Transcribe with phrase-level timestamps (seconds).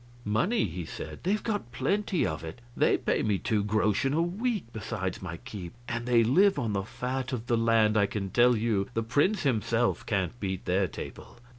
[0.25, 2.59] "Money!" he said; "they've got plenty of it.
[2.75, 5.75] They pay me two groschen a week, besides my keep.
[5.87, 9.43] And they live on the fat of the land, I can tell you; the prince
[9.43, 11.37] himself can't beat their table."